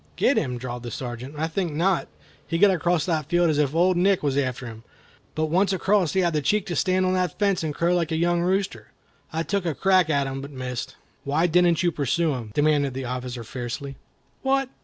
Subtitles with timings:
[0.15, 2.07] "Get him!" drawled the Sergeant, "I think not.
[2.47, 4.81] He got across that field as if Old Nick was after him.
[5.35, 8.11] But once across he had the cheek to stand on the fence and crow like
[8.11, 8.87] a young rooster.
[9.31, 13.05] I took a crack at him, but missed." "Why didn't you pursue him?" demanded the
[13.05, 13.95] officer, fiercely.
[14.41, 14.69] "What!